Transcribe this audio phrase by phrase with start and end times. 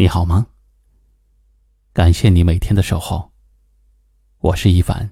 [0.00, 0.46] 你好吗？
[1.92, 3.32] 感谢你每天的守候。
[4.38, 5.10] 我是一凡。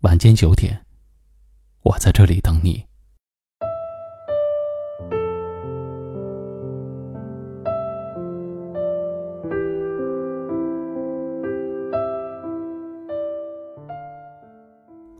[0.00, 0.84] 晚间九点，
[1.82, 2.84] 我在这里等你。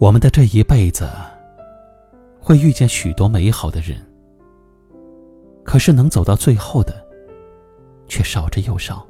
[0.01, 1.09] 我们的这一辈子，
[2.41, 4.05] 会遇见许多美好的人，
[5.62, 7.10] 可是能走到最后的。
[8.11, 9.07] 却少之又少。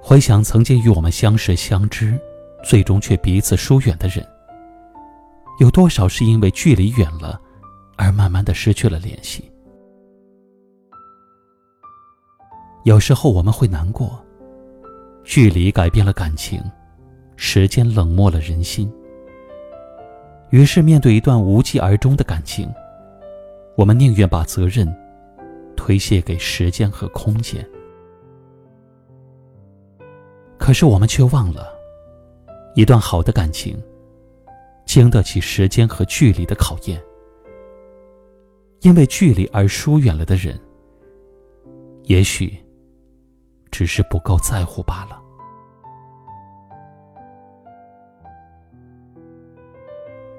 [0.00, 2.16] 回想曾经与我们相识相知，
[2.62, 4.24] 最终却彼此疏远的人，
[5.58, 7.40] 有多少是因为距离远了，
[7.96, 9.50] 而慢慢的失去了联系？
[12.84, 14.22] 有时候我们会难过，
[15.24, 16.62] 距离改变了感情，
[17.36, 18.92] 时间冷漠了人心。
[20.50, 22.72] 于是面对一段无疾而终的感情，
[23.74, 24.86] 我们宁愿把责任。
[25.78, 27.64] 推卸给时间和空间，
[30.58, 31.72] 可是我们却忘了，
[32.74, 33.80] 一段好的感情，
[34.84, 37.00] 经得起时间和距离的考验。
[38.80, 40.60] 因为距离而疏远了的人，
[42.02, 42.52] 也许
[43.70, 45.22] 只是不够在乎罢了。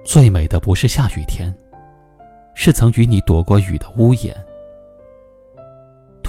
[0.04, 1.56] 最美的不是下雨天，
[2.56, 4.36] 是曾与你躲过雨的屋檐。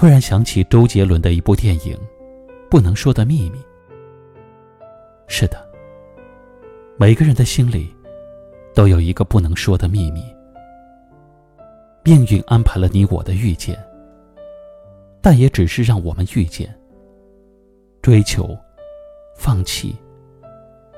[0.01, 1.95] 突然想起周杰伦的一部电影
[2.71, 3.59] 《不能说的秘密》。
[5.27, 5.63] 是的，
[6.97, 7.95] 每个人的心里
[8.73, 10.23] 都有一个不能说的秘密。
[12.03, 13.77] 命运安排了你我的遇见，
[15.21, 16.75] 但也只是让我们遇见、
[18.01, 18.57] 追求、
[19.37, 19.95] 放弃、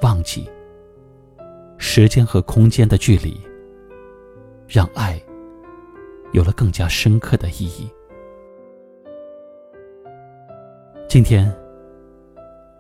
[0.02, 0.50] 忘记。
[1.78, 3.38] 时间和空间的距离，
[4.66, 5.22] 让爱
[6.32, 7.90] 有了更加深刻的意义。
[11.14, 11.56] 今天，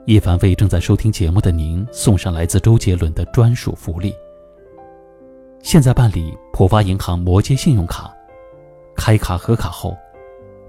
[0.07, 4.11] 一凡为正在收听节目的您送上来自周杰伦的专属福利。
[5.61, 8.11] 现在办理浦发银行摩羯信用卡，
[8.95, 9.95] 开卡核卡后，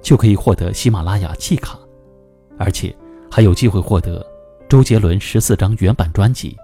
[0.03, 1.79] 就可以获得喜马拉雅季卡，
[2.59, 2.95] 而且
[3.31, 4.23] 还有机会获得
[4.69, 6.55] 周杰伦十四张原版专辑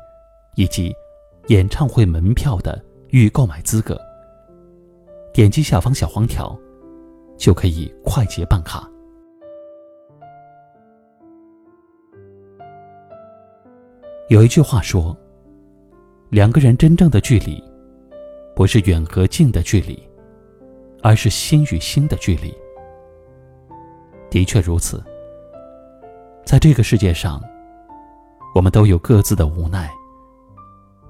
[0.55, 0.94] 以及
[1.47, 2.78] 演唱会门票的
[3.09, 3.99] 预购买资格。
[5.33, 6.55] 点击下方小黄条，
[7.39, 8.87] 就可以快捷办卡。
[14.30, 15.16] 有一句话说
[16.30, 17.60] ：“两个人真正的距离，
[18.54, 20.00] 不是远和近的距离，
[21.02, 22.54] 而是心与心的距离。”
[24.30, 25.02] 的确如此。
[26.44, 27.42] 在这个世界上，
[28.54, 29.91] 我们都有各自的无奈，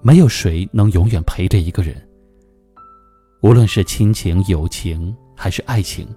[0.00, 1.94] 没有谁能永远陪着一个人。
[3.42, 6.08] 无论是亲情、友情还是爱情，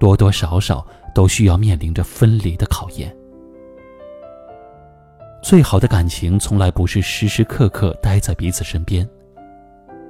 [0.00, 3.16] 多多少少都需要面临着分离的考验。
[5.46, 9.08] 最好的感情从来不是时时刻刻待在彼此身边，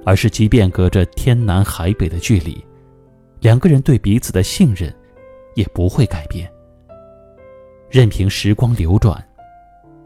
[0.03, 2.59] 而是即便隔着天南海北的距离，
[3.39, 4.91] 两个人对彼此的信任
[5.53, 6.51] 也不会改变。
[7.87, 9.23] 任凭时光流转，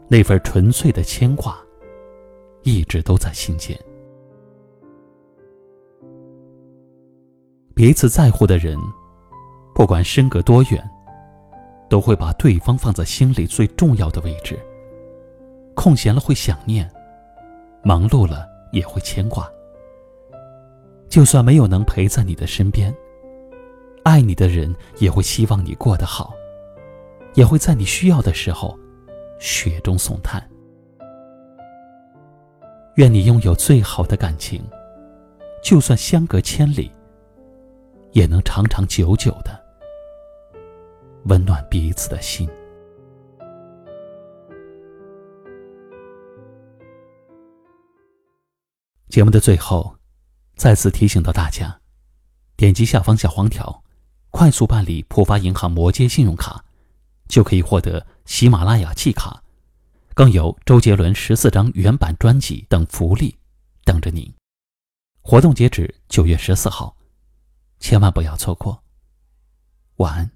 [0.06, 1.56] 那份纯粹的牵挂
[2.62, 3.74] 一直都在心间。
[7.74, 8.78] 彼此在乎的人，
[9.74, 10.90] 不管身隔多远，
[11.88, 14.58] 都会把对方放在心里最重要的位置。
[15.74, 16.90] 空闲了会想念，
[17.82, 19.50] 忙碌了也会牵挂。
[21.08, 22.94] 就算没有能陪在你的身边，
[24.02, 26.32] 爱你的人也会希望你过得好，
[27.34, 28.78] 也会在你需要的时候
[29.38, 30.42] 雪中送炭。
[32.96, 34.62] 愿你拥有最好的感情，
[35.62, 36.90] 就算相隔千里，
[38.12, 39.58] 也能长长久久的
[41.24, 42.48] 温暖彼此的心。
[49.12, 49.98] 节目的最后，
[50.56, 51.82] 再次提醒到大家：
[52.56, 53.84] 点击下方小黄条，
[54.30, 56.64] 快速办理浦发银行摩羯信用卡，
[57.28, 59.42] 就可以获得喜马拉雅季卡，
[60.14, 63.36] 更有周杰伦十四张原版专辑等福利
[63.84, 64.32] 等着您。
[65.20, 66.96] 活动截止九月十四号，
[67.80, 68.82] 千万不要错过。
[69.96, 70.30] 晚安。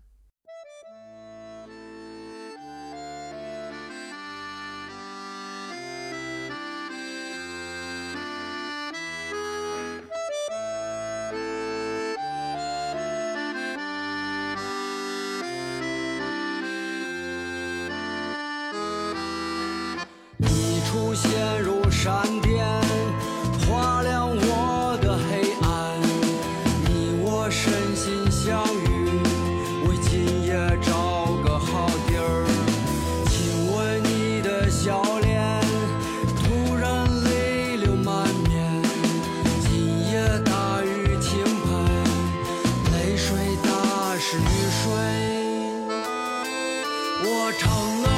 [47.24, 48.15] 我成了。